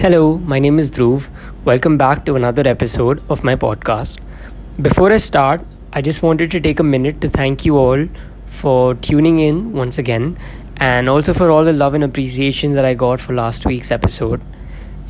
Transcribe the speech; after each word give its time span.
Hello, 0.00 0.38
my 0.38 0.60
name 0.60 0.78
is 0.78 0.92
Dhruv. 0.92 1.28
Welcome 1.64 1.98
back 1.98 2.24
to 2.26 2.36
another 2.36 2.62
episode 2.68 3.20
of 3.28 3.42
my 3.42 3.56
podcast. 3.56 4.20
Before 4.80 5.10
I 5.10 5.16
start, 5.16 5.60
I 5.92 6.02
just 6.02 6.22
wanted 6.22 6.52
to 6.52 6.60
take 6.60 6.78
a 6.78 6.84
minute 6.84 7.20
to 7.22 7.28
thank 7.28 7.64
you 7.64 7.76
all 7.78 8.06
for 8.46 8.94
tuning 8.94 9.40
in 9.40 9.72
once 9.72 9.98
again 9.98 10.38
and 10.76 11.08
also 11.08 11.34
for 11.34 11.50
all 11.50 11.64
the 11.64 11.72
love 11.72 11.94
and 11.94 12.04
appreciation 12.04 12.74
that 12.74 12.84
I 12.84 12.94
got 12.94 13.20
for 13.20 13.34
last 13.34 13.66
week's 13.66 13.90
episode. 13.90 14.40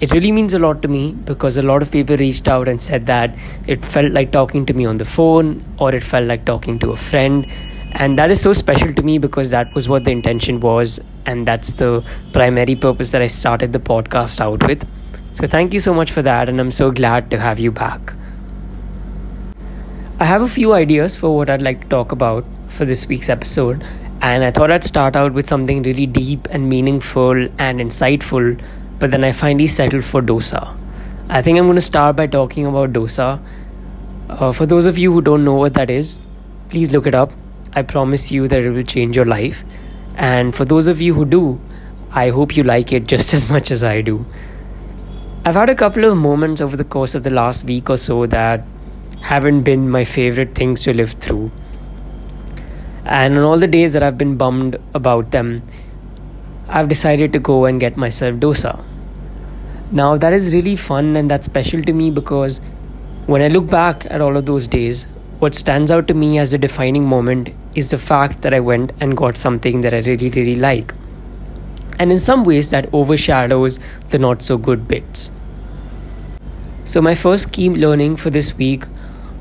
It 0.00 0.10
really 0.12 0.32
means 0.32 0.54
a 0.54 0.58
lot 0.58 0.80
to 0.80 0.88
me 0.88 1.12
because 1.12 1.58
a 1.58 1.62
lot 1.62 1.82
of 1.82 1.90
people 1.90 2.16
reached 2.16 2.48
out 2.48 2.66
and 2.66 2.80
said 2.80 3.04
that 3.08 3.36
it 3.66 3.84
felt 3.84 4.12
like 4.12 4.32
talking 4.32 4.64
to 4.64 4.72
me 4.72 4.86
on 4.86 4.96
the 4.96 5.04
phone 5.04 5.66
or 5.78 5.94
it 5.94 6.02
felt 6.02 6.24
like 6.24 6.46
talking 6.46 6.78
to 6.78 6.92
a 6.92 6.96
friend 6.96 7.46
and 7.92 8.18
that 8.18 8.30
is 8.30 8.40
so 8.40 8.52
special 8.52 8.92
to 8.92 9.02
me 9.02 9.18
because 9.18 9.50
that 9.50 9.74
was 9.74 9.88
what 9.88 10.04
the 10.04 10.10
intention 10.10 10.60
was 10.60 11.00
and 11.26 11.46
that's 11.46 11.74
the 11.74 12.04
primary 12.32 12.74
purpose 12.74 13.10
that 13.10 13.22
i 13.22 13.26
started 13.26 13.72
the 13.72 13.78
podcast 13.78 14.40
out 14.40 14.66
with. 14.66 14.86
So 15.32 15.46
thank 15.46 15.72
you 15.72 15.80
so 15.80 15.94
much 15.94 16.10
for 16.10 16.22
that 16.22 16.48
and 16.48 16.60
i'm 16.60 16.72
so 16.72 16.90
glad 16.90 17.30
to 17.30 17.38
have 17.38 17.58
you 17.58 17.70
back. 17.70 18.12
I 20.20 20.24
have 20.24 20.42
a 20.42 20.48
few 20.48 20.72
ideas 20.72 21.16
for 21.16 21.34
what 21.34 21.48
i'd 21.48 21.62
like 21.62 21.82
to 21.82 21.88
talk 21.88 22.12
about 22.12 22.44
for 22.68 22.84
this 22.84 23.06
week's 23.06 23.28
episode 23.28 23.84
and 24.20 24.44
i 24.44 24.50
thought 24.50 24.70
i'd 24.70 24.84
start 24.84 25.16
out 25.16 25.32
with 25.32 25.46
something 25.46 25.82
really 25.82 26.06
deep 26.06 26.46
and 26.50 26.68
meaningful 26.68 27.48
and 27.58 27.80
insightful 27.80 28.60
but 28.98 29.10
then 29.10 29.24
i 29.24 29.32
finally 29.32 29.66
settled 29.66 30.04
for 30.04 30.20
dosa. 30.20 30.76
I 31.30 31.40
think 31.42 31.58
i'm 31.58 31.66
going 31.66 31.76
to 31.76 31.80
start 31.80 32.16
by 32.16 32.26
talking 32.26 32.66
about 32.66 32.92
dosa. 32.92 33.40
Uh, 34.28 34.52
for 34.52 34.66
those 34.66 34.86
of 34.86 34.98
you 34.98 35.12
who 35.12 35.22
don't 35.22 35.44
know 35.44 35.54
what 35.54 35.74
that 35.74 35.88
is 35.88 36.20
please 36.68 36.92
look 36.92 37.06
it 37.06 37.14
up 37.14 37.32
I 37.72 37.82
promise 37.82 38.30
you 38.30 38.48
that 38.48 38.60
it 38.60 38.70
will 38.70 38.82
change 38.82 39.16
your 39.16 39.24
life. 39.24 39.64
And 40.16 40.54
for 40.54 40.64
those 40.64 40.88
of 40.88 41.00
you 41.00 41.14
who 41.14 41.24
do, 41.24 41.60
I 42.10 42.30
hope 42.30 42.56
you 42.56 42.64
like 42.64 42.92
it 42.92 43.06
just 43.14 43.34
as 43.34 43.50
much 43.50 43.70
as 43.70 43.84
I 43.84 44.00
do. 44.00 44.24
I've 45.44 45.54
had 45.54 45.70
a 45.70 45.74
couple 45.74 46.04
of 46.04 46.16
moments 46.16 46.60
over 46.60 46.76
the 46.76 46.84
course 46.84 47.14
of 47.14 47.22
the 47.22 47.30
last 47.30 47.64
week 47.64 47.88
or 47.88 47.96
so 47.96 48.26
that 48.26 48.64
haven't 49.20 49.62
been 49.62 49.88
my 49.88 50.04
favorite 50.04 50.54
things 50.54 50.82
to 50.82 50.92
live 50.92 51.12
through. 51.12 51.50
And 53.04 53.38
on 53.38 53.44
all 53.44 53.58
the 53.58 53.66
days 53.66 53.92
that 53.94 54.02
I've 54.02 54.18
been 54.18 54.36
bummed 54.36 54.76
about 54.94 55.30
them, 55.30 55.62
I've 56.68 56.88
decided 56.88 57.32
to 57.32 57.38
go 57.38 57.64
and 57.64 57.80
get 57.80 57.96
myself 57.96 58.36
dosa. 58.36 58.84
Now, 59.90 60.18
that 60.18 60.34
is 60.34 60.54
really 60.54 60.76
fun 60.76 61.16
and 61.16 61.30
that's 61.30 61.46
special 61.46 61.82
to 61.82 61.92
me 61.94 62.10
because 62.10 62.60
when 63.26 63.40
I 63.40 63.48
look 63.48 63.68
back 63.68 64.04
at 64.10 64.20
all 64.20 64.36
of 64.36 64.44
those 64.44 64.66
days, 64.66 65.06
what 65.38 65.54
stands 65.54 65.90
out 65.92 66.08
to 66.08 66.14
me 66.14 66.36
as 66.38 66.52
a 66.52 66.58
defining 66.58 67.04
moment 67.06 67.50
is 67.76 67.90
the 67.90 67.98
fact 67.98 68.42
that 68.42 68.52
I 68.52 68.58
went 68.58 68.92
and 69.00 69.16
got 69.16 69.36
something 69.36 69.82
that 69.82 69.94
I 69.94 69.98
really, 69.98 70.30
really 70.30 70.56
like. 70.56 70.92
And 72.00 72.10
in 72.10 72.18
some 72.18 72.42
ways, 72.42 72.70
that 72.70 72.88
overshadows 72.92 73.78
the 74.10 74.18
not 74.18 74.42
so 74.42 74.58
good 74.58 74.88
bits. 74.88 75.30
So, 76.84 77.00
my 77.00 77.14
first 77.14 77.52
key 77.52 77.68
learning 77.70 78.16
for 78.16 78.30
this 78.30 78.56
week 78.56 78.84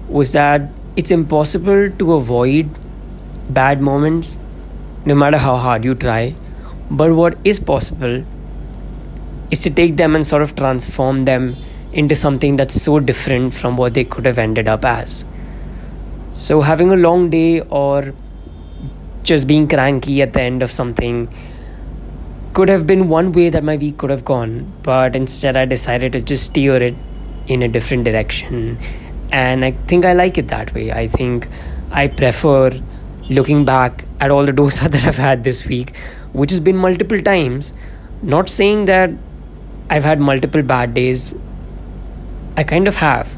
was 0.08 0.34
that 0.34 0.70
it's 0.96 1.12
impossible 1.12 1.90
to 1.90 2.14
avoid 2.14 2.70
bad 3.50 3.82
moments 3.82 4.38
no 5.06 5.16
matter 5.16 5.38
how 5.38 5.56
hard 5.56 5.84
you 5.86 5.96
try. 5.96 6.36
But 6.92 7.14
what 7.14 7.38
is 7.44 7.60
possible 7.60 8.24
is 9.50 9.62
to 9.64 9.70
take 9.70 9.98
them 9.98 10.16
and 10.16 10.28
sort 10.28 10.42
of 10.42 10.56
transform 10.56 11.26
them 11.26 11.56
into 11.94 12.16
something 12.16 12.56
that's 12.56 12.80
so 12.80 13.00
different 13.00 13.54
from 13.54 13.78
what 13.78 13.94
they 13.94 14.04
could 14.04 14.26
have 14.26 14.38
ended 14.38 14.68
up 14.68 14.86
as. 14.86 15.26
So, 16.38 16.62
having 16.62 16.92
a 16.92 16.96
long 16.96 17.32
day 17.32 17.62
or 17.62 18.14
just 19.24 19.48
being 19.48 19.68
cranky 19.68 20.22
at 20.22 20.34
the 20.34 20.42
end 20.42 20.62
of 20.62 20.70
something 20.70 21.34
could 22.54 22.70
have 22.70 22.86
been 22.86 23.10
one 23.10 23.32
way 23.32 23.50
that 23.50 23.64
my 23.64 23.76
week 23.76 23.98
could 23.98 24.12
have 24.12 24.24
gone, 24.24 24.72
but 24.84 25.16
instead 25.16 25.58
I 25.58 25.66
decided 25.66 26.12
to 26.12 26.22
just 26.22 26.44
steer 26.44 26.76
it 26.76 26.96
in 27.48 27.64
a 27.64 27.68
different 27.68 28.04
direction. 28.04 28.78
And 29.32 29.66
I 29.66 29.72
think 29.88 30.06
I 30.06 30.14
like 30.14 30.38
it 30.38 30.50
that 30.50 30.72
way. 30.76 30.92
I 30.92 31.08
think 31.08 31.48
I 31.90 32.08
prefer 32.08 32.70
looking 33.30 33.66
back 33.66 34.06
at 34.20 34.30
all 34.30 34.46
the 34.46 34.52
dosa 34.62 34.92
that 34.92 35.06
I've 35.06 35.18
had 35.18 35.44
this 35.44 35.66
week, 35.66 35.96
which 36.34 36.52
has 36.52 36.60
been 36.60 36.78
multiple 36.78 37.20
times. 37.20 37.74
Not 38.22 38.48
saying 38.48 38.86
that 38.86 39.10
I've 39.90 40.04
had 40.04 40.20
multiple 40.20 40.62
bad 40.62 40.94
days, 40.94 41.34
I 42.56 42.64
kind 42.64 42.88
of 42.88 42.96
have. 42.96 43.37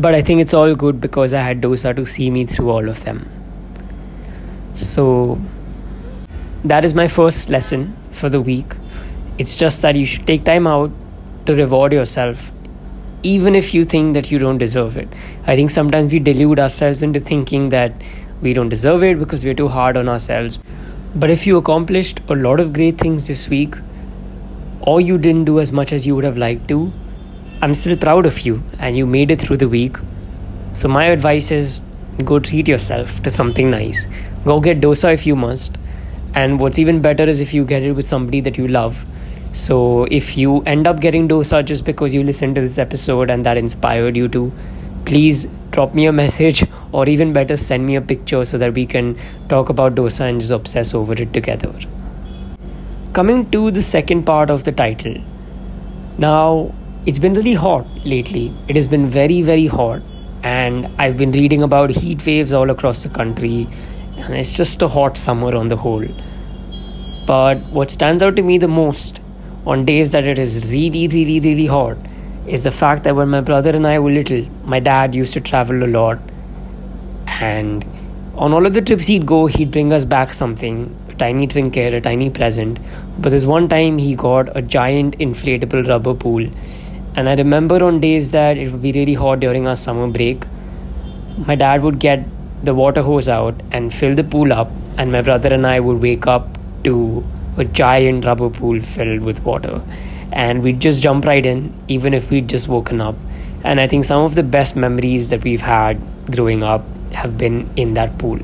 But 0.00 0.14
I 0.14 0.22
think 0.22 0.40
it's 0.40 0.54
all 0.54 0.74
good 0.74 0.98
because 0.98 1.34
I 1.34 1.42
had 1.42 1.60
Dosa 1.60 1.94
to 1.94 2.06
see 2.06 2.30
me 2.30 2.46
through 2.46 2.70
all 2.70 2.88
of 2.88 3.04
them. 3.04 3.28
So 4.74 5.38
that 6.64 6.86
is 6.86 6.94
my 6.94 7.06
first 7.06 7.50
lesson 7.50 7.94
for 8.10 8.30
the 8.30 8.40
week. 8.40 8.76
It's 9.36 9.56
just 9.56 9.82
that 9.82 9.96
you 9.96 10.06
should 10.06 10.26
take 10.26 10.44
time 10.44 10.66
out 10.66 10.90
to 11.44 11.54
reward 11.54 11.92
yourself, 11.92 12.50
even 13.22 13.54
if 13.54 13.74
you 13.74 13.84
think 13.84 14.14
that 14.14 14.30
you 14.30 14.38
don't 14.38 14.56
deserve 14.56 14.96
it. 14.96 15.08
I 15.46 15.54
think 15.54 15.70
sometimes 15.70 16.10
we 16.10 16.18
delude 16.18 16.58
ourselves 16.58 17.02
into 17.02 17.20
thinking 17.20 17.68
that 17.68 17.92
we 18.40 18.54
don't 18.54 18.70
deserve 18.70 19.02
it 19.02 19.18
because 19.18 19.44
we're 19.44 19.60
too 19.62 19.68
hard 19.68 19.98
on 19.98 20.08
ourselves. 20.08 20.58
But 21.14 21.28
if 21.28 21.46
you 21.46 21.58
accomplished 21.58 22.20
a 22.30 22.34
lot 22.34 22.58
of 22.58 22.72
great 22.72 22.96
things 22.96 23.26
this 23.26 23.48
week, 23.50 23.74
or 24.80 25.00
you 25.02 25.18
didn't 25.18 25.44
do 25.44 25.60
as 25.60 25.72
much 25.72 25.92
as 25.92 26.06
you 26.06 26.14
would 26.14 26.24
have 26.24 26.38
liked 26.38 26.68
to, 26.68 26.90
I'm 27.62 27.74
still 27.74 27.94
proud 27.94 28.24
of 28.24 28.40
you 28.40 28.62
and 28.78 28.96
you 28.96 29.06
made 29.06 29.30
it 29.30 29.38
through 29.38 29.58
the 29.58 29.68
week. 29.68 29.98
So, 30.72 30.88
my 30.88 31.04
advice 31.06 31.50
is 31.50 31.82
go 32.24 32.38
treat 32.38 32.66
yourself 32.66 33.22
to 33.22 33.30
something 33.30 33.68
nice. 33.68 34.06
Go 34.46 34.60
get 34.60 34.80
dosa 34.80 35.12
if 35.12 35.26
you 35.26 35.36
must. 35.36 35.76
And 36.34 36.58
what's 36.58 36.78
even 36.78 37.02
better 37.02 37.24
is 37.24 37.42
if 37.42 37.52
you 37.52 37.66
get 37.66 37.82
it 37.82 37.92
with 37.92 38.06
somebody 38.06 38.40
that 38.40 38.56
you 38.56 38.66
love. 38.66 39.04
So, 39.52 40.04
if 40.04 40.38
you 40.38 40.62
end 40.62 40.86
up 40.86 41.00
getting 41.00 41.28
dosa 41.28 41.62
just 41.62 41.84
because 41.84 42.14
you 42.14 42.22
listened 42.22 42.54
to 42.54 42.62
this 42.62 42.78
episode 42.78 43.28
and 43.28 43.44
that 43.44 43.58
inspired 43.58 44.16
you 44.16 44.28
to, 44.28 44.50
please 45.04 45.46
drop 45.70 45.94
me 45.94 46.06
a 46.06 46.12
message 46.12 46.64
or 46.92 47.06
even 47.10 47.34
better, 47.34 47.58
send 47.58 47.84
me 47.84 47.94
a 47.94 48.00
picture 48.00 48.44
so 48.46 48.56
that 48.56 48.72
we 48.72 48.86
can 48.86 49.18
talk 49.48 49.68
about 49.68 49.94
dosa 49.94 50.20
and 50.20 50.40
just 50.40 50.52
obsess 50.52 50.94
over 50.94 51.12
it 51.12 51.34
together. 51.34 51.74
Coming 53.12 53.50
to 53.50 53.70
the 53.70 53.82
second 53.82 54.24
part 54.24 54.48
of 54.48 54.64
the 54.64 54.72
title. 54.72 55.16
Now, 56.16 56.72
it's 57.06 57.18
been 57.18 57.32
really 57.32 57.54
hot 57.54 57.86
lately. 58.04 58.52
It 58.68 58.76
has 58.76 58.86
been 58.86 59.08
very, 59.08 59.40
very 59.40 59.66
hot. 59.66 60.02
And 60.42 60.86
I've 60.98 61.16
been 61.16 61.32
reading 61.32 61.62
about 61.62 61.90
heat 61.90 62.24
waves 62.26 62.52
all 62.52 62.70
across 62.70 63.02
the 63.02 63.08
country. 63.08 63.66
And 64.16 64.34
it's 64.34 64.54
just 64.54 64.82
a 64.82 64.88
hot 64.88 65.16
summer 65.16 65.54
on 65.56 65.68
the 65.68 65.76
whole. 65.76 66.06
But 67.26 67.58
what 67.70 67.90
stands 67.90 68.22
out 68.22 68.36
to 68.36 68.42
me 68.42 68.58
the 68.58 68.68
most 68.68 69.20
on 69.66 69.86
days 69.86 70.12
that 70.12 70.26
it 70.26 70.38
is 70.38 70.70
really, 70.70 71.08
really, 71.08 71.40
really 71.40 71.66
hot 71.66 71.96
is 72.46 72.64
the 72.64 72.70
fact 72.70 73.04
that 73.04 73.16
when 73.16 73.28
my 73.28 73.40
brother 73.40 73.70
and 73.70 73.86
I 73.86 73.98
were 73.98 74.10
little, 74.10 74.44
my 74.64 74.80
dad 74.80 75.14
used 75.14 75.32
to 75.34 75.40
travel 75.40 75.82
a 75.82 75.86
lot. 75.86 76.18
And 77.26 77.84
on 78.34 78.52
all 78.52 78.66
of 78.66 78.74
the 78.74 78.82
trips 78.82 79.06
he'd 79.06 79.24
go, 79.24 79.46
he'd 79.46 79.70
bring 79.70 79.92
us 79.92 80.04
back 80.04 80.34
something 80.34 80.94
a 81.08 81.14
tiny 81.14 81.46
trinket, 81.46 81.94
a 81.94 82.00
tiny 82.00 82.28
present. 82.28 82.78
But 83.18 83.30
this 83.30 83.46
one 83.46 83.68
time 83.68 83.96
he 83.96 84.14
got 84.14 84.54
a 84.54 84.60
giant 84.60 85.18
inflatable 85.18 85.88
rubber 85.88 86.14
pool 86.14 86.46
and 87.16 87.28
I 87.28 87.34
remember 87.34 87.82
on 87.84 88.00
days 88.00 88.30
that 88.30 88.56
it 88.56 88.70
would 88.70 88.82
be 88.82 88.92
really 88.92 89.14
hot 89.14 89.40
during 89.40 89.66
our 89.66 89.76
summer 89.76 90.06
break, 90.06 90.44
my 91.46 91.54
dad 91.54 91.82
would 91.82 91.98
get 91.98 92.24
the 92.62 92.74
water 92.74 93.02
hose 93.02 93.28
out 93.28 93.60
and 93.70 93.92
fill 93.92 94.14
the 94.14 94.24
pool 94.24 94.52
up, 94.52 94.70
and 94.96 95.10
my 95.10 95.22
brother 95.22 95.52
and 95.52 95.66
I 95.66 95.80
would 95.80 96.02
wake 96.02 96.26
up 96.26 96.58
to 96.84 97.24
a 97.56 97.64
giant 97.64 98.24
rubber 98.24 98.50
pool 98.50 98.80
filled 98.80 99.20
with 99.20 99.42
water. 99.44 99.82
And 100.32 100.62
we'd 100.62 100.80
just 100.80 101.02
jump 101.02 101.24
right 101.24 101.44
in, 101.44 101.74
even 101.88 102.14
if 102.14 102.30
we'd 102.30 102.48
just 102.48 102.68
woken 102.68 103.00
up. 103.00 103.16
And 103.64 103.80
I 103.80 103.86
think 103.88 104.04
some 104.04 104.22
of 104.22 104.34
the 104.34 104.42
best 104.42 104.76
memories 104.76 105.30
that 105.30 105.42
we've 105.42 105.60
had 105.60 106.00
growing 106.30 106.62
up 106.62 106.84
have 107.12 107.36
been 107.36 107.68
in 107.76 107.94
that 107.94 108.16
pool. 108.18 108.38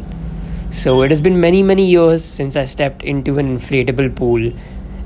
So 0.70 1.02
it 1.02 1.10
has 1.10 1.20
been 1.20 1.40
many, 1.40 1.62
many 1.62 1.86
years 1.86 2.24
since 2.24 2.56
I 2.56 2.64
stepped 2.64 3.02
into 3.02 3.38
an 3.38 3.56
inflatable 3.56 4.16
pool 4.16 4.52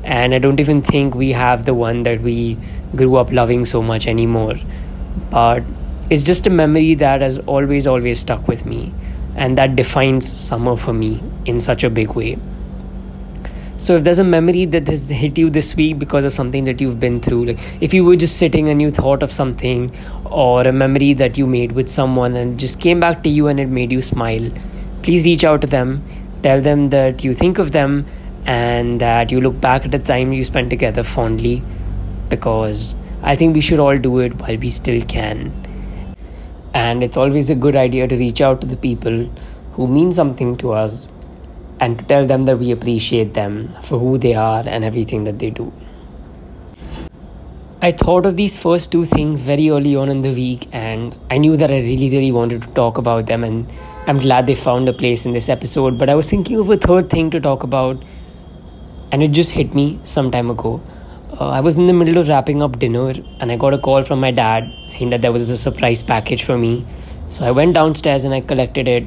and 0.04 0.34
I 0.34 0.38
don't 0.38 0.60
even 0.60 0.82
think 0.82 1.14
we 1.14 1.32
have 1.32 1.64
the 1.64 1.74
one 1.74 2.02
that 2.04 2.20
we 2.20 2.56
grew 2.96 3.16
up 3.16 3.30
loving 3.30 3.64
so 3.64 3.82
much 3.82 4.06
anymore. 4.06 4.54
But 5.30 5.62
it's 6.10 6.22
just 6.22 6.46
a 6.46 6.50
memory 6.50 6.94
that 6.94 7.20
has 7.20 7.38
always, 7.40 7.86
always 7.86 8.20
stuck 8.20 8.48
with 8.48 8.66
me, 8.66 8.92
and 9.36 9.56
that 9.58 9.76
defines 9.76 10.32
summer 10.32 10.76
for 10.76 10.92
me 10.92 11.22
in 11.46 11.60
such 11.60 11.84
a 11.84 11.90
big 11.90 12.14
way. 12.14 12.38
So, 13.76 13.96
if 13.96 14.04
there's 14.04 14.18
a 14.18 14.24
memory 14.24 14.66
that 14.66 14.88
has 14.88 15.08
hit 15.08 15.38
you 15.38 15.48
this 15.48 15.74
week 15.74 15.98
because 15.98 16.24
of 16.26 16.32
something 16.34 16.64
that 16.64 16.80
you've 16.80 17.00
been 17.00 17.20
through, 17.20 17.46
like 17.46 17.58
if 17.80 17.94
you 17.94 18.04
were 18.04 18.16
just 18.16 18.36
sitting 18.36 18.68
and 18.68 18.82
you 18.82 18.90
thought 18.90 19.22
of 19.22 19.32
something, 19.32 19.90
or 20.26 20.62
a 20.62 20.72
memory 20.72 21.12
that 21.14 21.38
you 21.38 21.46
made 21.46 21.72
with 21.72 21.88
someone 21.88 22.36
and 22.36 22.60
just 22.60 22.80
came 22.80 23.00
back 23.00 23.22
to 23.22 23.28
you 23.28 23.46
and 23.46 23.58
it 23.58 23.68
made 23.68 23.90
you 23.90 24.02
smile, 24.02 24.50
please 25.02 25.24
reach 25.24 25.44
out 25.44 25.62
to 25.62 25.66
them, 25.66 26.04
tell 26.42 26.60
them 26.60 26.90
that 26.90 27.24
you 27.24 27.32
think 27.32 27.58
of 27.58 27.72
them 27.72 28.04
and 28.46 29.02
uh, 29.02 29.06
that 29.06 29.30
you 29.30 29.40
look 29.40 29.60
back 29.60 29.84
at 29.84 29.90
the 29.90 29.98
time 29.98 30.32
you 30.32 30.44
spent 30.44 30.70
together 30.70 31.02
fondly 31.02 31.62
because 32.28 32.96
I 33.22 33.36
think 33.36 33.54
we 33.54 33.60
should 33.60 33.78
all 33.78 33.98
do 33.98 34.18
it 34.18 34.34
while 34.40 34.56
we 34.56 34.70
still 34.70 35.02
can. 35.02 35.52
And 36.72 37.02
it's 37.02 37.16
always 37.16 37.50
a 37.50 37.54
good 37.54 37.76
idea 37.76 38.08
to 38.08 38.16
reach 38.16 38.40
out 38.40 38.60
to 38.62 38.66
the 38.66 38.76
people 38.76 39.30
who 39.72 39.86
mean 39.86 40.12
something 40.12 40.56
to 40.58 40.72
us 40.72 41.08
and 41.80 41.98
to 41.98 42.04
tell 42.04 42.26
them 42.26 42.44
that 42.44 42.58
we 42.58 42.70
appreciate 42.70 43.34
them 43.34 43.76
for 43.82 43.98
who 43.98 44.18
they 44.18 44.34
are 44.34 44.62
and 44.66 44.84
everything 44.84 45.24
that 45.24 45.38
they 45.38 45.50
do. 45.50 45.72
I 47.82 47.90
thought 47.90 48.26
of 48.26 48.36
these 48.36 48.58
first 48.58 48.92
two 48.92 49.06
things 49.06 49.40
very 49.40 49.70
early 49.70 49.96
on 49.96 50.10
in 50.10 50.20
the 50.20 50.32
week, 50.32 50.68
and 50.70 51.16
I 51.30 51.38
knew 51.38 51.56
that 51.56 51.70
I 51.70 51.78
really, 51.78 52.10
really 52.10 52.30
wanted 52.30 52.62
to 52.62 52.68
talk 52.68 52.98
about 52.98 53.26
them. 53.26 53.42
And 53.42 53.66
I'm 54.06 54.18
glad 54.18 54.46
they 54.46 54.54
found 54.54 54.88
a 54.88 54.92
place 54.92 55.24
in 55.24 55.32
this 55.32 55.48
episode. 55.48 55.96
But 55.96 56.10
I 56.10 56.14
was 56.14 56.28
thinking 56.28 56.58
of 56.58 56.68
a 56.68 56.76
third 56.76 57.08
thing 57.08 57.30
to 57.30 57.40
talk 57.40 57.62
about, 57.62 58.02
and 59.12 59.22
it 59.22 59.32
just 59.32 59.50
hit 59.50 59.74
me 59.74 59.98
some 60.02 60.30
time 60.30 60.50
ago. 60.50 60.80
Uh, 61.38 61.48
I 61.48 61.60
was 61.60 61.76
in 61.78 61.86
the 61.86 61.92
middle 61.92 62.18
of 62.18 62.28
wrapping 62.28 62.62
up 62.62 62.78
dinner, 62.78 63.12
and 63.40 63.52
I 63.52 63.56
got 63.56 63.74
a 63.74 63.78
call 63.78 64.02
from 64.02 64.20
my 64.20 64.30
dad 64.30 64.72
saying 64.88 65.10
that 65.10 65.22
there 65.22 65.32
was 65.32 65.50
a 65.50 65.56
surprise 65.56 66.02
package 66.02 66.44
for 66.44 66.58
me. 66.58 66.86
So 67.28 67.44
I 67.44 67.50
went 67.50 67.74
downstairs 67.74 68.24
and 68.24 68.34
I 68.34 68.40
collected 68.40 68.88
it, 68.88 69.06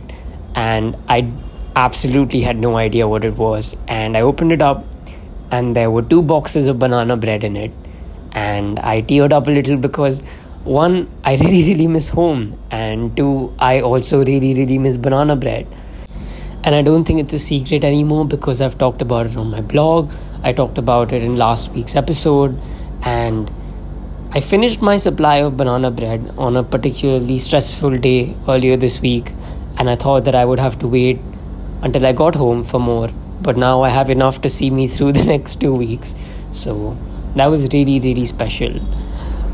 and 0.56 0.98
I 1.08 1.32
absolutely 1.76 2.42
had 2.42 2.58
no 2.58 2.78
idea 2.78 3.08
what 3.08 3.26
it 3.26 3.38
was. 3.38 3.76
And 3.88 4.16
I 4.16 4.22
opened 4.22 4.52
it 4.52 4.62
up, 4.62 4.86
and 5.52 5.76
there 5.76 5.92
were 5.92 6.02
two 6.02 6.22
boxes 6.22 6.68
of 6.68 6.80
banana 6.80 7.18
bread 7.18 7.44
in 7.44 7.56
it 7.56 7.72
and 8.34 8.80
I 8.80 9.02
teared 9.02 9.32
up 9.32 9.48
a 9.48 9.52
little 9.52 9.78
because 9.78 10.22
one, 10.64 11.10
I 11.24 11.36
really, 11.38 11.64
really 11.70 11.88
miss 11.88 12.10
home, 12.10 12.60
and 12.72 13.16
two, 13.16 13.54
I 13.60 13.82
also 13.82 14.20
really, 14.20 14.54
really 14.54 14.78
miss 14.78 14.98
banana 14.98 15.36
bread. 15.36 15.68
And 16.64 16.76
I 16.76 16.82
don't 16.82 17.04
think 17.04 17.20
it's 17.20 17.34
a 17.34 17.40
secret 17.40 17.84
anymore 17.84 18.26
because 18.26 18.62
I've 18.62 18.78
talked 18.78 19.02
about 19.02 19.26
it 19.26 19.38
on 19.38 19.50
my 19.50 19.62
blog, 19.62 20.12
I 20.44 20.54
talked 20.54 20.78
about 20.78 21.12
it 21.12 21.22
in 21.22 21.36
last 21.38 21.72
week's 21.72 21.96
episode, 21.96 22.60
and 23.02 23.52
I 24.32 24.42
finished 24.42 24.82
my 24.82 24.98
supply 24.98 25.38
of 25.38 25.58
banana 25.58 25.92
bread 25.92 26.34
on 26.38 26.56
a 26.56 26.64
particularly 26.64 27.40
stressful 27.40 27.98
day 27.98 28.36
earlier 28.48 28.78
this 28.78 29.00
week, 29.02 29.32
and 29.78 29.90
I 29.90 29.96
thought 29.96 30.24
that 30.26 30.36
I 30.36 30.46
would 30.46 30.60
have 30.60 30.80
to 30.80 30.88
wait 30.88 31.20
until 31.82 32.06
I 32.06 32.14
got 32.14 32.36
home 32.36 32.64
for 32.64 32.80
more. 32.80 33.10
But 33.42 33.58
now 33.58 33.82
I 33.82 33.90
have 33.90 34.10
enough 34.10 34.42
to 34.42 34.50
see 34.50 34.70
me 34.70 34.88
through 34.88 35.12
the 35.20 35.26
next 35.26 35.60
two 35.60 35.74
weeks. 35.74 36.16
So 36.52 36.98
that 37.36 37.48
was 37.48 37.68
really 37.74 38.00
really 38.00 38.26
special 38.26 38.80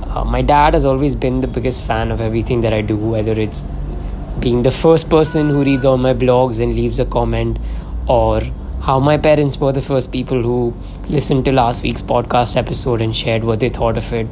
uh, 0.09 0.23
my 0.23 0.41
dad 0.41 0.73
has 0.73 0.85
always 0.85 1.15
been 1.15 1.41
the 1.41 1.47
biggest 1.47 1.83
fan 1.83 2.11
of 2.11 2.19
everything 2.19 2.61
that 2.61 2.73
i 2.73 2.81
do 2.81 2.97
whether 2.97 3.31
it's 3.39 3.63
being 4.39 4.61
the 4.61 4.71
first 4.71 5.09
person 5.09 5.49
who 5.49 5.63
reads 5.63 5.85
all 5.85 5.97
my 5.97 6.13
blogs 6.13 6.59
and 6.59 6.75
leaves 6.75 6.99
a 6.99 7.05
comment 7.05 7.57
or 8.07 8.41
how 8.81 8.99
my 8.99 9.17
parents 9.17 9.57
were 9.57 9.71
the 9.71 9.81
first 9.81 10.11
people 10.11 10.41
who 10.41 10.73
listened 11.09 11.45
to 11.45 11.51
last 11.51 11.83
week's 11.83 12.01
podcast 12.01 12.55
episode 12.55 13.01
and 13.01 13.15
shared 13.15 13.43
what 13.43 13.59
they 13.59 13.69
thought 13.69 13.97
of 13.97 14.13
it. 14.13 14.27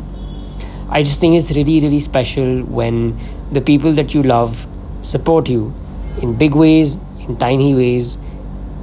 I 0.89 1.03
just 1.03 1.19
think 1.19 1.35
it's 1.35 1.51
really 1.51 1.79
really 1.81 1.99
special 1.99 2.61
when 2.63 3.19
the 3.51 3.61
people 3.61 3.93
that 3.93 4.13
you 4.13 4.23
love 4.23 4.65
support 5.01 5.49
you 5.49 5.73
in 6.21 6.35
big 6.37 6.55
ways 6.55 6.95
in 7.19 7.37
tiny 7.37 7.75
ways 7.75 8.17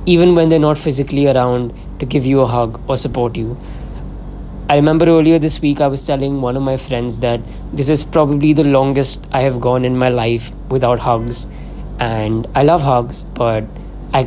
even 0.06 0.34
when 0.34 0.50
they're 0.50 0.58
not 0.58 0.76
physically 0.76 1.26
around 1.26 1.72
to 1.98 2.06
give 2.06 2.26
you 2.26 2.40
a 2.40 2.46
hug 2.46 2.78
or 2.88 2.98
support 2.98 3.36
you 3.36 3.56
I 4.66 4.76
remember 4.76 5.04
earlier 5.04 5.38
this 5.38 5.60
week 5.60 5.82
I 5.82 5.88
was 5.88 6.06
telling 6.06 6.40
one 6.40 6.56
of 6.56 6.62
my 6.62 6.78
friends 6.78 7.18
that 7.18 7.42
this 7.74 7.90
is 7.90 8.02
probably 8.02 8.54
the 8.54 8.64
longest 8.64 9.22
I 9.30 9.42
have 9.42 9.60
gone 9.60 9.84
in 9.84 9.98
my 9.98 10.08
life 10.08 10.52
without 10.70 11.00
hugs. 11.00 11.46
And 11.98 12.48
I 12.54 12.62
love 12.62 12.80
hugs, 12.80 13.24
but 13.34 13.64
I 14.14 14.26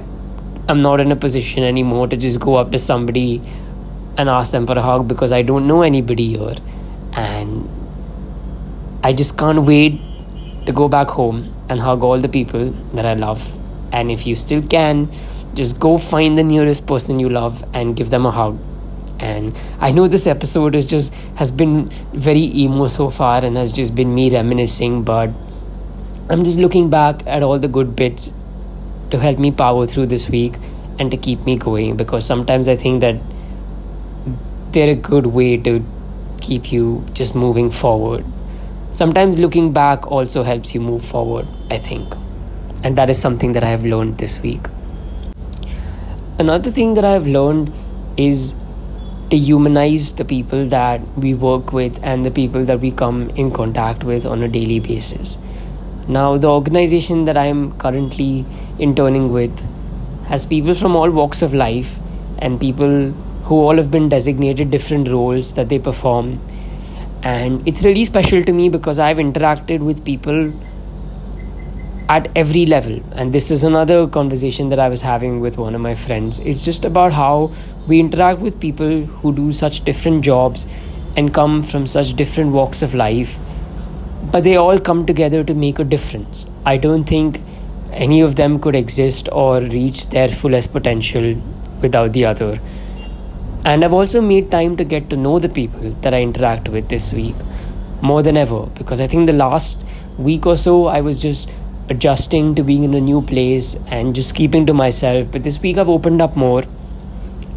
am 0.70 0.84
not 0.84 1.00
in 1.00 1.12
a 1.12 1.16
position 1.16 1.64
anymore 1.64 2.08
to 2.10 2.16
just 2.16 2.40
go 2.40 2.54
up 2.54 2.72
to 2.74 2.78
somebody 2.78 3.42
and 4.16 4.30
ask 4.30 4.52
them 4.52 4.68
for 4.68 4.78
a 4.78 4.82
hug 4.82 5.08
because 5.08 5.32
I 5.32 5.42
don't 5.42 5.66
know 5.66 5.82
anybody 5.82 6.38
here. 6.38 6.58
And 7.14 7.68
I 9.04 9.14
just 9.14 9.40
can't 9.40 9.64
wait 9.64 10.00
to 10.68 10.72
go 10.72 10.88
back 10.88 11.10
home 11.10 11.52
and 11.68 11.80
hug 11.80 12.04
all 12.04 12.20
the 12.20 12.30
people 12.30 12.70
that 12.94 13.08
I 13.08 13.16
love. 13.16 13.58
And 13.92 14.12
if 14.12 14.28
you 14.28 14.36
still 14.36 14.62
can, 14.62 15.12
just 15.56 15.80
go 15.80 15.98
find 15.98 16.38
the 16.38 16.44
nearest 16.44 16.86
person 16.86 17.20
you 17.20 17.28
love 17.28 17.66
and 17.74 17.96
give 17.96 18.12
them 18.12 18.28
a 18.28 18.32
hug 18.32 18.60
and 19.20 19.56
i 19.80 19.92
know 19.92 20.08
this 20.08 20.28
episode 20.28 20.76
is 20.76 20.88
just 20.88 21.14
has 21.36 21.52
been 21.52 21.90
very 22.14 22.46
emo 22.64 22.88
so 22.88 23.10
far 23.10 23.44
and 23.44 23.58
has 23.58 23.74
just 23.74 23.96
been 23.96 24.14
me 24.14 24.30
reminiscing 24.30 25.04
but 25.04 25.30
i'm 26.30 26.44
just 26.44 26.58
looking 26.58 26.90
back 26.90 27.26
at 27.26 27.44
all 27.44 27.58
the 27.58 27.68
good 27.68 27.96
bits 27.96 28.32
to 29.10 29.20
help 29.20 29.40
me 29.40 29.52
power 29.52 29.88
through 29.88 30.06
this 30.06 30.30
week 30.30 30.56
and 31.00 31.12
to 31.12 31.18
keep 31.18 31.44
me 31.46 31.56
going 31.56 31.96
because 31.96 32.26
sometimes 32.26 32.68
i 32.68 32.76
think 32.76 33.02
that 33.02 33.16
they're 34.72 34.90
a 34.90 34.96
good 34.96 35.28
way 35.28 35.58
to 35.58 35.84
keep 36.42 36.72
you 36.72 37.06
just 37.14 37.36
moving 37.36 37.70
forward. 37.70 38.26
Sometimes 38.92 39.38
looking 39.38 39.74
back 39.74 40.10
also 40.12 40.44
helps 40.44 40.74
you 40.74 40.82
move 40.82 41.04
forward 41.04 41.48
i 41.70 41.78
think. 41.78 42.14
And 42.84 42.98
that 42.98 43.10
is 43.10 43.20
something 43.20 43.54
that 43.54 43.64
i 43.64 43.70
have 43.70 43.86
learned 43.86 44.18
this 44.18 44.40
week. 44.40 44.68
Another 46.40 46.72
thing 46.72 46.94
that 46.94 47.06
i 47.06 47.12
have 47.12 47.28
learned 47.28 47.74
is 48.18 48.56
to 49.30 49.38
humanize 49.38 50.14
the 50.14 50.24
people 50.24 50.68
that 50.68 51.02
we 51.18 51.34
work 51.34 51.74
with 51.74 52.00
and 52.02 52.24
the 52.24 52.32
people 52.32 52.64
that 52.66 52.80
we 52.80 52.92
come 52.92 53.30
in 53.32 53.52
contact 53.52 54.04
with 54.04 54.26
on 54.26 54.42
a 54.42 54.48
daily 54.48 54.80
basis. 54.80 55.38
Now, 56.08 56.38
the 56.38 56.48
organization 56.50 57.26
that 57.26 57.38
I'm 57.38 57.78
currently 57.78 58.46
interning 58.80 59.32
with 59.34 59.52
has 60.28 60.46
people 60.46 60.74
from 60.74 60.96
all 60.96 61.12
walks 61.12 61.42
of 61.42 61.54
life 61.54 61.98
and 62.40 62.60
people 62.60 63.12
who 63.44 63.56
all 63.56 63.76
have 63.76 63.92
been 63.92 64.08
designated 64.08 64.72
different 64.72 65.10
roles 65.10 65.54
that 65.56 65.68
they 65.68 65.80
perform. 65.80 66.40
And 67.24 67.68
it's 67.68 67.84
really 67.84 68.06
special 68.06 68.44
to 68.44 68.54
me 68.54 68.70
because 68.70 69.00
I've 69.00 69.18
interacted 69.18 69.80
with 69.80 70.06
people 70.06 70.54
at 72.10 72.30
every 72.36 72.66
level. 72.66 73.02
And 73.14 73.34
this 73.34 73.52
is 73.52 73.64
another 73.64 74.08
conversation 74.08 74.70
that 74.70 74.80
I 74.80 74.90
was 74.90 75.02
having 75.02 75.40
with 75.40 75.58
one 75.58 75.76
of 75.76 75.82
my 75.82 75.96
friends. 75.96 76.40
It's 76.40 76.64
just 76.64 76.86
about 76.86 77.14
how 77.14 77.52
we 77.88 78.00
interact 78.00 78.40
with 78.40 78.60
people 78.60 79.06
who 79.06 79.34
do 79.34 79.52
such 79.52 79.84
different 79.84 80.24
jobs 80.24 80.68
and 81.16 81.34
come 81.34 81.64
from 81.64 81.88
such 81.88 82.14
different 82.14 82.52
walks 82.52 82.82
of 82.82 82.94
life, 82.94 83.40
but 84.32 84.44
they 84.44 84.56
all 84.56 84.80
come 84.80 85.06
together 85.06 85.44
to 85.44 85.54
make 85.54 85.80
a 85.80 85.84
difference. 85.84 86.46
I 86.66 86.78
don't 86.78 87.04
think 87.04 87.42
any 87.92 88.22
of 88.22 88.36
them 88.36 88.60
could 88.60 88.76
exist 88.76 89.28
or 89.32 89.62
reach 89.62 90.10
their 90.10 90.30
fullest 90.30 90.72
potential 90.72 91.36
without 91.82 92.14
the 92.14 92.26
other. 92.26 92.60
And 93.66 93.84
I've 93.84 93.94
also 93.94 94.22
made 94.22 94.52
time 94.52 94.78
to 94.78 94.84
get 94.84 95.10
to 95.10 95.18
know 95.18 95.40
the 95.40 95.50
people 95.50 95.92
that 96.02 96.14
I 96.14 96.22
interact 96.22 96.70
with 96.70 96.88
this 96.88 97.14
week 97.14 97.36
more 98.02 98.22
than 98.22 98.38
ever 98.38 98.68
because 98.76 99.02
I 99.02 99.08
think 99.08 99.26
the 99.26 99.34
last 99.34 99.84
week 100.18 100.46
or 100.46 100.56
so 100.56 100.86
I 100.86 101.02
was 101.02 101.20
just 101.20 101.50
adjusting 101.90 102.54
to 102.56 102.64
being 102.64 102.84
in 102.84 102.94
a 102.94 103.02
new 103.02 103.22
place 103.22 103.76
and 103.88 104.14
just 104.14 104.36
keeping 104.36 104.66
to 104.66 104.74
myself. 104.74 105.32
But 105.32 105.44
this 105.44 105.60
week 105.62 105.78
I've 105.78 105.90
opened 105.90 106.22
up 106.22 106.36
more. 106.36 106.64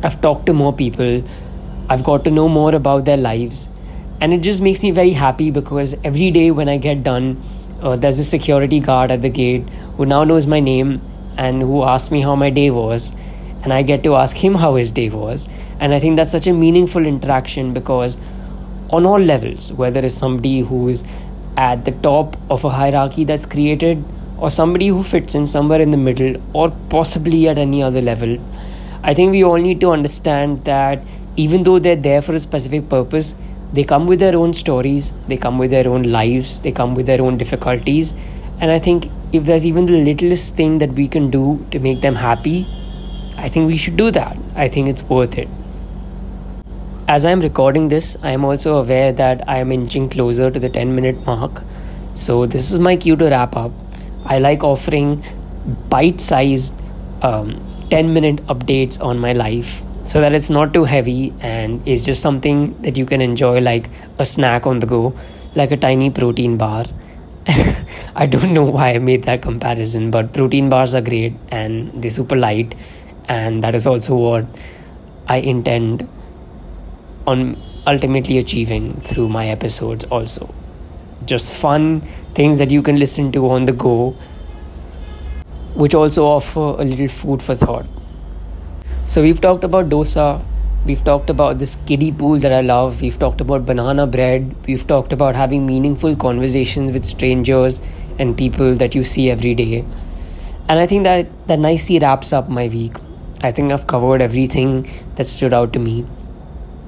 I've 0.02 0.20
talked 0.20 0.46
to 0.46 0.52
more 0.52 0.72
people. 0.72 1.22
I've 1.88 2.04
got 2.04 2.24
to 2.24 2.30
know 2.30 2.48
more 2.48 2.74
about 2.74 3.04
their 3.04 3.16
lives. 3.16 3.68
And 4.20 4.32
it 4.32 4.42
just 4.42 4.60
makes 4.60 4.82
me 4.82 4.90
very 4.90 5.12
happy 5.12 5.50
because 5.50 5.96
every 6.04 6.30
day 6.30 6.50
when 6.50 6.68
I 6.68 6.76
get 6.76 7.02
done, 7.02 7.42
uh, 7.80 7.96
there's 7.96 8.18
a 8.18 8.24
security 8.24 8.78
guard 8.78 9.10
at 9.10 9.22
the 9.22 9.30
gate 9.30 9.68
who 9.96 10.06
now 10.06 10.24
knows 10.24 10.46
my 10.46 10.60
name 10.60 11.00
and 11.36 11.62
who 11.62 11.82
asks 11.82 12.10
me 12.10 12.20
how 12.20 12.36
my 12.36 12.50
day 12.50 12.70
was. 12.70 13.12
And 13.62 13.72
I 13.72 13.82
get 13.82 14.02
to 14.04 14.14
ask 14.14 14.36
him 14.36 14.54
how 14.54 14.76
his 14.76 14.90
day 14.90 15.08
was. 15.08 15.48
And 15.80 15.92
I 15.92 15.98
think 15.98 16.16
that's 16.16 16.30
such 16.30 16.46
a 16.46 16.52
meaningful 16.52 17.04
interaction 17.04 17.72
because 17.72 18.18
on 18.90 19.06
all 19.06 19.18
levels, 19.18 19.72
whether 19.72 20.00
it's 20.00 20.14
somebody 20.14 20.60
who's 20.60 21.04
at 21.56 21.84
the 21.84 21.92
top 21.92 22.36
of 22.50 22.64
a 22.64 22.70
hierarchy 22.70 23.24
that's 23.24 23.46
created 23.46 24.04
or 24.40 24.50
somebody 24.50 24.88
who 24.88 25.02
fits 25.02 25.34
in 25.34 25.46
somewhere 25.46 25.80
in 25.80 25.90
the 25.90 25.96
middle 25.96 26.40
or 26.54 26.70
possibly 26.88 27.48
at 27.48 27.58
any 27.58 27.82
other 27.82 28.00
level. 28.00 28.38
I 29.02 29.14
think 29.14 29.32
we 29.32 29.44
all 29.44 29.56
need 29.56 29.80
to 29.80 29.90
understand 29.90 30.64
that 30.64 31.02
even 31.36 31.62
though 31.62 31.78
they're 31.78 31.96
there 31.96 32.22
for 32.22 32.34
a 32.34 32.40
specific 32.40 32.88
purpose, 32.88 33.34
they 33.72 33.84
come 33.84 34.06
with 34.06 34.18
their 34.18 34.36
own 34.36 34.52
stories, 34.52 35.12
they 35.26 35.36
come 35.36 35.58
with 35.58 35.70
their 35.70 35.86
own 35.86 36.02
lives, 36.04 36.60
they 36.62 36.72
come 36.72 36.94
with 36.94 37.06
their 37.06 37.22
own 37.22 37.38
difficulties. 37.38 38.14
And 38.58 38.70
I 38.70 38.78
think 38.78 39.10
if 39.32 39.44
there's 39.44 39.64
even 39.64 39.86
the 39.86 40.04
littlest 40.04 40.56
thing 40.56 40.78
that 40.78 40.92
we 40.92 41.06
can 41.06 41.30
do 41.30 41.64
to 41.70 41.78
make 41.78 42.00
them 42.00 42.14
happy, 42.14 42.66
I 43.36 43.48
think 43.48 43.68
we 43.68 43.76
should 43.76 43.96
do 43.96 44.10
that. 44.10 44.36
I 44.54 44.68
think 44.68 44.88
it's 44.88 45.02
worth 45.02 45.38
it. 45.38 45.48
As 47.08 47.24
I'm 47.24 47.40
recording 47.40 47.88
this, 47.88 48.16
I 48.22 48.32
am 48.32 48.44
also 48.44 48.76
aware 48.76 49.12
that 49.12 49.48
I 49.48 49.58
am 49.58 49.72
inching 49.72 50.08
closer 50.08 50.50
to 50.50 50.58
the 50.58 50.68
10 50.68 50.94
minute 50.94 51.24
mark. 51.26 51.62
So, 52.12 52.44
this 52.46 52.70
is 52.70 52.78
my 52.78 52.96
cue 52.96 53.16
to 53.16 53.30
wrap 53.30 53.56
up. 53.56 53.72
I 54.30 54.38
like 54.38 54.62
offering 54.62 55.24
bite 55.88 56.20
sized 56.20 56.72
um, 57.22 57.48
10 57.90 58.14
minute 58.14 58.36
updates 58.46 59.02
on 59.02 59.18
my 59.18 59.32
life 59.32 59.82
so 60.04 60.20
that 60.20 60.32
it's 60.32 60.50
not 60.50 60.72
too 60.72 60.84
heavy 60.84 61.34
and 61.40 61.86
it's 61.86 62.04
just 62.04 62.22
something 62.22 62.80
that 62.82 62.96
you 62.96 63.04
can 63.04 63.20
enjoy 63.20 63.60
like 63.60 63.90
a 64.18 64.24
snack 64.24 64.66
on 64.68 64.78
the 64.78 64.86
go, 64.86 65.12
like 65.56 65.72
a 65.72 65.76
tiny 65.76 66.10
protein 66.10 66.56
bar. 66.56 66.86
I 68.14 68.26
don't 68.26 68.54
know 68.54 68.62
why 68.62 68.94
I 68.94 68.98
made 68.98 69.24
that 69.24 69.42
comparison, 69.42 70.12
but 70.12 70.32
protein 70.32 70.68
bars 70.68 70.94
are 70.94 71.00
great 71.00 71.34
and 71.50 72.00
they're 72.00 72.10
super 72.10 72.36
light, 72.36 72.76
and 73.28 73.64
that 73.64 73.74
is 73.74 73.86
also 73.86 74.14
what 74.14 74.46
I 75.26 75.38
intend 75.38 76.08
on 77.26 77.60
ultimately 77.86 78.38
achieving 78.38 79.00
through 79.00 79.28
my 79.28 79.48
episodes, 79.48 80.04
also 80.04 80.54
just 81.30 81.50
fun 81.62 81.86
things 82.34 82.58
that 82.58 82.76
you 82.76 82.82
can 82.90 82.98
listen 82.98 83.32
to 83.38 83.48
on 83.48 83.64
the 83.72 83.72
go, 83.86 83.96
which 85.74 85.94
also 85.94 86.26
offer 86.26 86.68
a 86.84 86.84
little 86.92 87.08
food 87.08 87.42
for 87.42 87.54
thought. 87.54 87.86
So, 89.06 89.22
we've 89.22 89.40
talked 89.40 89.64
about 89.64 89.88
dosa, 89.88 90.28
We've 90.86 91.04
talked 91.04 91.28
about 91.28 91.58
this 91.58 91.76
kiddie 91.86 92.10
pool 92.10 92.38
that 92.38 92.54
I 92.54 92.62
love. 92.62 93.02
We've 93.02 93.18
talked 93.18 93.42
about 93.42 93.66
banana 93.66 94.06
bread. 94.06 94.54
We've 94.66 94.86
talked 94.86 95.12
about 95.12 95.36
having 95.36 95.66
meaningful 95.66 96.16
conversations 96.16 96.90
with 96.92 97.04
strangers 97.04 97.82
and 98.18 98.34
people 98.36 98.74
that 98.76 98.94
you 98.94 99.04
see 99.04 99.30
every 99.30 99.54
day. 99.54 99.84
And 100.70 100.78
I 100.78 100.86
think 100.86 101.04
that 101.04 101.28
that 101.48 101.58
nicely 101.58 101.98
wraps 101.98 102.32
up 102.32 102.48
my 102.48 102.68
week. 102.68 102.96
I 103.42 103.50
think 103.52 103.72
I've 103.72 103.86
covered 103.86 104.22
everything 104.22 104.88
that 105.16 105.26
stood 105.26 105.52
out 105.52 105.74
to 105.74 105.78
me. 105.78 106.06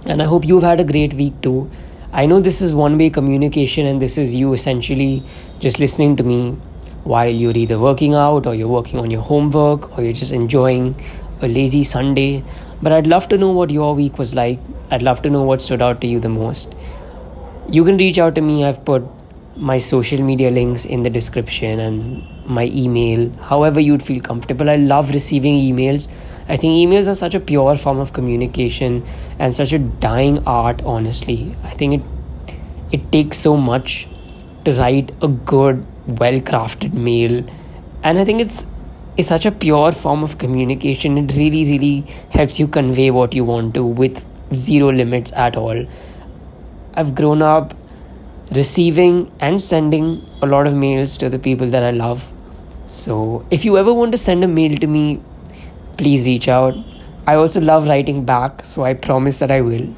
And 0.07 0.23
I 0.23 0.25
hope 0.25 0.47
you've 0.47 0.63
had 0.63 0.81
a 0.81 0.85
great 0.85 1.13
week 1.13 1.39
too. 1.43 1.71
I 2.15 2.27
know 2.27 2.41
this 2.41 2.61
is 2.61 2.75
one 2.75 2.99
way 2.99 3.09
communication, 3.09 3.87
and 3.87 4.03
this 4.03 4.19
is 4.19 4.35
you 4.35 4.53
essentially 4.53 5.25
just 5.61 5.79
listening 5.79 6.17
to 6.17 6.23
me 6.23 6.53
while 7.05 7.29
you're 7.29 7.57
either 7.57 7.79
working 7.79 8.15
out 8.15 8.47
or 8.47 8.55
you're 8.55 8.69
working 8.69 8.99
on 8.99 9.11
your 9.11 9.23
homework 9.23 9.97
or 9.97 10.05
you're 10.05 10.13
just 10.13 10.33
enjoying 10.33 10.95
a 11.41 11.49
lazy 11.49 11.83
Sunday. 11.83 12.45
But 12.83 12.93
I'd 12.93 13.07
love 13.07 13.29
to 13.29 13.39
know 13.39 13.51
what 13.51 13.71
your 13.71 13.95
week 13.95 14.19
was 14.19 14.35
like. 14.35 14.59
I'd 14.91 15.03
love 15.03 15.23
to 15.23 15.31
know 15.31 15.43
what 15.43 15.63
stood 15.63 15.81
out 15.81 16.03
to 16.03 16.07
you 16.07 16.21
the 16.21 16.29
most. 16.29 16.75
You 17.71 17.83
can 17.83 17.97
reach 17.97 18.19
out 18.19 18.35
to 18.35 18.43
me. 18.43 18.63
I've 18.65 18.85
put 18.85 19.05
my 19.57 19.79
social 19.79 20.23
media 20.23 20.51
links 20.51 20.85
in 20.85 21.03
the 21.03 21.11
description 21.11 21.81
and 21.81 22.47
my 22.47 22.67
email, 22.67 23.31
however 23.41 23.81
you'd 23.81 24.03
feel 24.03 24.21
comfortable. 24.21 24.71
I 24.71 24.77
love 24.77 25.11
receiving 25.11 25.55
emails. 25.55 26.09
I 26.49 26.57
think 26.57 26.73
emails 26.73 27.09
are 27.09 27.15
such 27.15 27.35
a 27.35 27.41
pure 27.41 27.77
form 27.77 27.99
of 27.99 28.13
communication 28.13 29.05
and 29.39 29.57
such 29.57 29.73
a 29.73 29.79
dying 29.79 30.43
art, 30.47 30.83
honestly. 30.85 31.55
I 31.65 31.71
think 31.71 31.95
it 31.95 32.03
it 32.93 33.11
takes 33.11 33.39
so 33.39 33.57
much 33.57 34.09
to 34.65 34.73
write 34.73 35.13
a 35.23 35.29
good, 35.29 35.87
well 36.07 36.41
crafted 36.41 36.93
mail. 36.93 37.45
And 38.03 38.19
I 38.19 38.25
think 38.25 38.41
it's 38.41 38.67
it's 39.17 39.29
such 39.29 39.45
a 39.45 39.53
pure 39.53 39.93
form 39.93 40.23
of 40.23 40.39
communication. 40.39 41.19
It 41.19 41.35
really, 41.37 41.65
really 41.65 42.01
helps 42.31 42.59
you 42.59 42.67
convey 42.67 43.11
what 43.11 43.35
you 43.35 43.45
want 43.45 43.75
to 43.75 43.85
with 43.85 44.25
zero 44.55 44.91
limits 44.91 45.33
at 45.33 45.57
all. 45.57 45.87
I've 46.95 47.15
grown 47.15 47.43
up 47.43 47.75
receiving 48.51 49.31
and 49.41 49.63
sending 49.63 50.29
a 50.43 50.47
lot 50.47 50.67
of 50.67 50.75
mails 50.75 51.17
to 51.19 51.29
the 51.29 51.39
people 51.39 51.69
that 51.71 51.83
I 51.83 51.91
love. 51.91 52.31
So 52.87 53.47
if 53.51 53.65
you 53.65 53.79
ever 53.79 53.93
want 53.93 54.13
to 54.13 54.19
send 54.19 54.45
a 54.45 54.49
mail 54.49 54.77
to 54.79 54.87
me, 54.87 55.21
please 55.97 56.27
reach 56.27 56.49
out. 56.49 56.75
I 57.27 57.37
also 57.37 57.61
love 57.61 57.87
writing 57.87 58.25
back, 58.25 58.65
so 58.65 58.85
I 58.85 58.95
promise 58.95 59.39
that 59.39 59.51
I 59.51 59.61
will. 59.61 59.95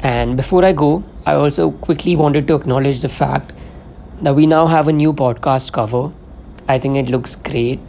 And 0.00 0.36
before 0.36 0.64
I 0.64 0.72
go, 0.72 1.04
I 1.26 1.34
also 1.34 1.70
quickly 1.70 2.16
wanted 2.16 2.46
to 2.48 2.54
acknowledge 2.54 3.00
the 3.00 3.08
fact 3.08 3.52
that 4.22 4.34
we 4.34 4.46
now 4.46 4.66
have 4.66 4.88
a 4.88 4.92
new 4.92 5.12
podcast 5.12 5.72
cover. 5.72 6.12
I 6.68 6.78
think 6.78 6.96
it 6.96 7.08
looks 7.08 7.36
great. 7.36 7.80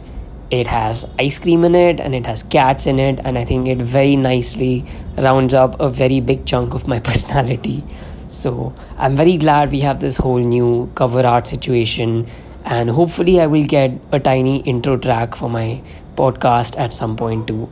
It 0.50 0.66
has 0.66 1.04
ice 1.18 1.38
cream 1.38 1.64
in 1.64 1.74
it 1.74 2.00
and 2.00 2.14
it 2.14 2.26
has 2.26 2.42
cats 2.42 2.86
in 2.86 2.98
it, 2.98 3.20
and 3.24 3.38
I 3.38 3.44
think 3.44 3.68
it 3.68 3.78
very 3.78 4.16
nicely 4.16 4.84
rounds 5.16 5.54
up 5.54 5.78
a 5.80 5.88
very 5.88 6.20
big 6.20 6.46
chunk 6.46 6.74
of 6.74 6.88
my 6.88 6.98
personality. 7.10 7.84
So 8.30 8.72
I'm 8.96 9.16
very 9.16 9.36
glad 9.36 9.72
we 9.72 9.80
have 9.80 9.98
this 9.98 10.16
whole 10.16 10.38
new 10.38 10.88
cover 10.94 11.26
art 11.26 11.48
situation, 11.48 12.28
and 12.64 12.88
hopefully, 12.88 13.40
I 13.40 13.46
will 13.48 13.64
get 13.64 13.90
a 14.12 14.20
tiny 14.20 14.60
intro 14.60 14.96
track 14.96 15.34
for 15.34 15.50
my 15.50 15.82
podcast 16.14 16.78
at 16.78 16.92
some 16.92 17.16
point 17.16 17.48
too. 17.48 17.68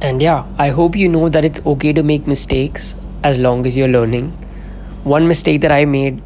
And 0.00 0.22
yeah, 0.22 0.46
I 0.56 0.70
hope 0.70 0.96
you 0.96 1.10
know 1.10 1.28
that 1.28 1.44
it's 1.44 1.60
okay 1.66 1.92
to 1.92 2.02
make 2.02 2.26
mistakes 2.26 2.94
as 3.22 3.38
long 3.38 3.66
as 3.66 3.76
you're 3.76 3.86
learning. 3.86 4.30
One 5.04 5.28
mistake 5.28 5.60
that 5.60 5.72
I 5.72 5.84
made 5.84 6.22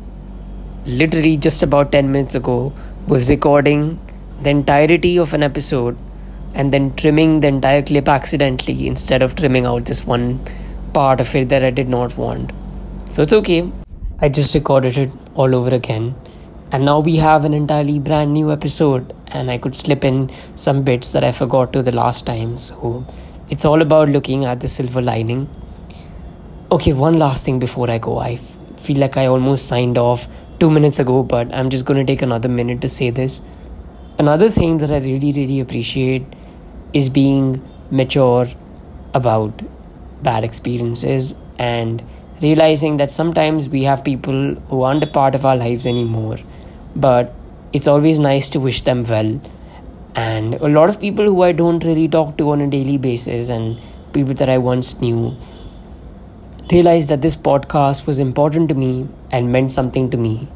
literally 0.84 1.36
just 1.36 1.64
about 1.64 1.90
10 1.90 2.12
minutes 2.12 2.36
ago 2.36 2.72
was 3.08 3.28
recording 3.28 3.98
the 4.42 4.50
entirety 4.50 5.18
of 5.18 5.34
an 5.34 5.42
episode 5.42 5.98
and 6.54 6.72
then 6.72 6.94
trimming 6.94 7.40
the 7.40 7.48
entire 7.48 7.82
clip 7.82 8.08
accidentally 8.08 8.86
instead 8.86 9.22
of 9.22 9.34
trimming 9.34 9.66
out 9.66 9.86
this 9.86 10.06
one 10.06 10.38
part 10.92 11.20
of 11.20 11.34
it 11.34 11.48
that 11.48 11.64
I 11.64 11.70
did 11.70 11.88
not 11.88 12.16
want. 12.16 12.52
So 13.16 13.22
it's 13.22 13.32
okay. 13.32 13.72
I 14.20 14.28
just 14.28 14.54
recorded 14.54 14.98
it 14.98 15.10
all 15.36 15.54
over 15.54 15.70
again. 15.74 16.14
And 16.70 16.84
now 16.84 17.00
we 17.00 17.16
have 17.16 17.46
an 17.46 17.54
entirely 17.54 17.98
brand 17.98 18.34
new 18.34 18.52
episode, 18.52 19.16
and 19.28 19.50
I 19.50 19.56
could 19.56 19.74
slip 19.74 20.04
in 20.04 20.30
some 20.54 20.82
bits 20.82 21.12
that 21.12 21.24
I 21.24 21.32
forgot 21.32 21.72
to 21.72 21.82
the 21.82 21.92
last 21.92 22.26
time. 22.26 22.58
So 22.58 23.06
it's 23.48 23.64
all 23.64 23.80
about 23.80 24.10
looking 24.10 24.44
at 24.44 24.60
the 24.60 24.68
silver 24.68 25.00
lining. 25.00 25.48
Okay, 26.70 26.92
one 26.92 27.16
last 27.16 27.46
thing 27.46 27.58
before 27.58 27.88
I 27.88 27.96
go. 27.96 28.18
I 28.18 28.32
f- 28.32 28.58
feel 28.76 28.98
like 28.98 29.16
I 29.16 29.24
almost 29.24 29.66
signed 29.66 29.96
off 29.96 30.28
two 30.60 30.70
minutes 30.70 30.98
ago, 30.98 31.22
but 31.22 31.50
I'm 31.54 31.70
just 31.70 31.86
going 31.86 31.98
to 31.98 32.12
take 32.12 32.20
another 32.20 32.50
minute 32.50 32.82
to 32.82 32.88
say 32.90 33.08
this. 33.08 33.40
Another 34.18 34.50
thing 34.50 34.76
that 34.76 34.90
I 34.90 34.98
really, 34.98 35.32
really 35.32 35.60
appreciate 35.60 36.26
is 36.92 37.08
being 37.08 37.66
mature 37.90 38.46
about 39.14 39.62
bad 40.22 40.44
experiences 40.44 41.34
and 41.58 42.04
realizing 42.42 42.98
that 42.98 43.10
sometimes 43.10 43.68
we 43.68 43.82
have 43.84 44.04
people 44.04 44.54
who 44.68 44.82
aren't 44.82 45.02
a 45.02 45.06
part 45.06 45.34
of 45.34 45.44
our 45.44 45.56
lives 45.56 45.86
anymore, 45.86 46.38
but 46.94 47.34
it's 47.72 47.86
always 47.86 48.18
nice 48.18 48.50
to 48.50 48.60
wish 48.60 48.82
them 48.82 49.04
well. 49.04 49.40
And 50.14 50.54
a 50.54 50.68
lot 50.68 50.88
of 50.88 51.00
people 51.00 51.24
who 51.24 51.42
I 51.42 51.52
don't 51.52 51.84
really 51.84 52.08
talk 52.08 52.38
to 52.38 52.50
on 52.50 52.60
a 52.60 52.66
daily 52.66 52.98
basis, 52.98 53.48
and 53.48 53.80
people 54.12 54.34
that 54.34 54.48
I 54.48 54.58
once 54.58 54.98
knew, 55.00 55.36
realized 56.70 57.10
that 57.10 57.22
this 57.22 57.36
podcast 57.36 58.06
was 58.06 58.18
important 58.18 58.68
to 58.70 58.74
me 58.74 59.08
and 59.30 59.52
meant 59.52 59.72
something 59.72 60.10
to 60.10 60.16
me. 60.16 60.48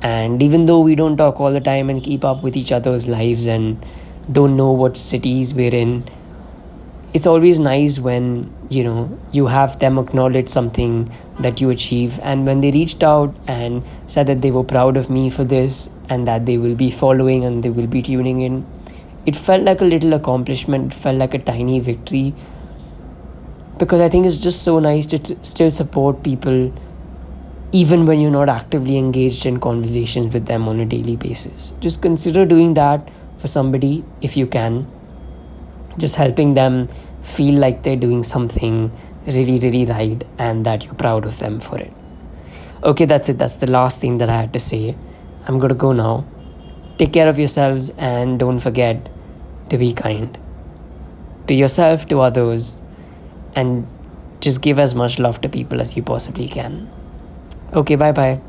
And 0.00 0.42
even 0.42 0.66
though 0.66 0.80
we 0.80 0.94
don't 0.94 1.16
talk 1.16 1.40
all 1.40 1.52
the 1.52 1.60
time 1.60 1.90
and 1.90 2.02
keep 2.02 2.24
up 2.24 2.42
with 2.42 2.56
each 2.56 2.70
other's 2.70 3.08
lives 3.08 3.46
and 3.46 3.84
don't 4.30 4.56
know 4.56 4.70
what 4.70 4.96
cities 4.96 5.54
we're 5.54 5.74
in, 5.74 6.04
it's 7.14 7.26
always 7.26 7.58
nice 7.58 7.98
when 7.98 8.52
you 8.70 8.84
know 8.84 9.18
you 9.32 9.46
have 9.46 9.78
them 9.78 9.98
acknowledge 9.98 10.48
something 10.48 11.08
that 11.40 11.60
you 11.60 11.70
achieve. 11.70 12.18
And 12.22 12.46
when 12.46 12.60
they 12.60 12.70
reached 12.70 13.02
out 13.02 13.34
and 13.46 13.82
said 14.06 14.26
that 14.26 14.42
they 14.42 14.50
were 14.50 14.64
proud 14.64 14.96
of 14.96 15.08
me 15.08 15.30
for 15.30 15.44
this 15.44 15.88
and 16.08 16.28
that 16.28 16.46
they 16.46 16.58
will 16.58 16.74
be 16.74 16.90
following 16.90 17.44
and 17.44 17.62
they 17.62 17.70
will 17.70 17.86
be 17.86 18.02
tuning 18.02 18.40
in 18.40 18.66
it 19.28 19.36
felt 19.36 19.62
like 19.62 19.82
a 19.82 19.84
little 19.84 20.14
accomplishment. 20.14 20.92
It 20.92 20.96
felt 20.96 21.18
like 21.18 21.34
a 21.34 21.38
tiny 21.38 21.80
victory. 21.80 22.34
Because 23.80 24.00
i 24.00 24.08
think 24.12 24.26
it's 24.26 24.38
just 24.44 24.62
so 24.68 24.78
nice 24.84 25.06
to 25.10 25.18
t- 25.26 25.36
still 25.48 25.70
support 25.70 26.22
people 26.24 26.72
even 27.80 28.06
when 28.06 28.22
you're 28.22 28.34
not 28.36 28.48
actively 28.48 28.96
engaged 28.96 29.44
in 29.50 29.60
conversations 29.66 30.34
with 30.34 30.46
them 30.46 30.66
on 30.66 30.80
a 30.80 30.86
daily 30.86 31.16
basis. 31.16 31.72
Just 31.80 32.00
consider 32.02 32.44
doing 32.46 32.74
that 32.74 33.10
for 33.38 33.46
somebody 33.46 34.04
if 34.22 34.36
you 34.36 34.46
can 34.46 34.80
just 35.98 36.16
helping 36.16 36.54
them 36.54 36.88
feel 37.22 37.58
like 37.58 37.82
they're 37.82 37.96
doing 37.96 38.22
something 38.22 38.90
really, 39.26 39.58
really 39.58 39.84
right 39.84 40.24
and 40.38 40.64
that 40.64 40.84
you're 40.84 40.94
proud 40.94 41.24
of 41.24 41.38
them 41.38 41.60
for 41.60 41.78
it. 41.78 41.92
Okay, 42.82 43.04
that's 43.04 43.28
it. 43.28 43.38
That's 43.38 43.54
the 43.54 43.70
last 43.70 44.00
thing 44.00 44.18
that 44.18 44.30
I 44.30 44.40
had 44.40 44.52
to 44.52 44.60
say. 44.60 44.96
I'm 45.46 45.60
to 45.60 45.74
go 45.74 45.92
now. 45.92 46.24
Take 46.98 47.12
care 47.12 47.28
of 47.28 47.38
yourselves 47.38 47.90
and 47.98 48.38
don't 48.38 48.58
forget 48.58 49.08
to 49.70 49.78
be 49.78 49.92
kind 49.92 50.38
to 51.48 51.54
yourself, 51.54 52.06
to 52.08 52.20
others, 52.20 52.80
and 53.56 53.86
just 54.40 54.62
give 54.62 54.78
as 54.78 54.94
much 54.94 55.18
love 55.18 55.40
to 55.40 55.48
people 55.48 55.80
as 55.80 55.96
you 55.96 56.02
possibly 56.02 56.46
can. 56.46 56.88
Okay, 57.72 57.96
bye 57.96 58.12
bye. 58.12 58.40